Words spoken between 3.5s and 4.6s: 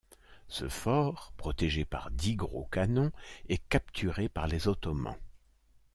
capturé par